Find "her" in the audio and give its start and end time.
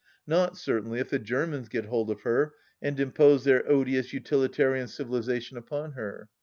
2.21-2.55, 5.91-6.27